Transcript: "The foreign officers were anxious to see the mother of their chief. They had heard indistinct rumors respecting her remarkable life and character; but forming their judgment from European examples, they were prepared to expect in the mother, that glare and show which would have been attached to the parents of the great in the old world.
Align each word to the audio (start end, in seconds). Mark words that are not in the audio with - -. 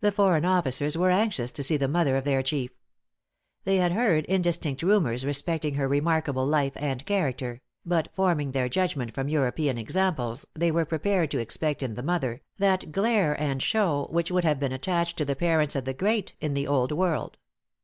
"The 0.00 0.10
foreign 0.10 0.44
officers 0.44 0.98
were 0.98 1.12
anxious 1.12 1.52
to 1.52 1.62
see 1.62 1.76
the 1.76 1.86
mother 1.86 2.16
of 2.16 2.24
their 2.24 2.42
chief. 2.42 2.72
They 3.62 3.76
had 3.76 3.92
heard 3.92 4.24
indistinct 4.24 4.82
rumors 4.82 5.24
respecting 5.24 5.74
her 5.74 5.86
remarkable 5.86 6.44
life 6.44 6.72
and 6.74 7.06
character; 7.06 7.60
but 7.86 8.08
forming 8.16 8.50
their 8.50 8.68
judgment 8.68 9.14
from 9.14 9.28
European 9.28 9.78
examples, 9.78 10.44
they 10.54 10.72
were 10.72 10.84
prepared 10.84 11.30
to 11.30 11.38
expect 11.38 11.84
in 11.84 11.94
the 11.94 12.02
mother, 12.02 12.40
that 12.56 12.90
glare 12.90 13.40
and 13.40 13.62
show 13.62 14.08
which 14.10 14.32
would 14.32 14.42
have 14.42 14.58
been 14.58 14.72
attached 14.72 15.16
to 15.18 15.24
the 15.24 15.36
parents 15.36 15.76
of 15.76 15.84
the 15.84 15.94
great 15.94 16.34
in 16.40 16.54
the 16.54 16.66
old 16.66 16.90
world. 16.90 17.38